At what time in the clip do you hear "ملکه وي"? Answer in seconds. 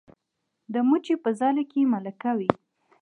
1.93-2.49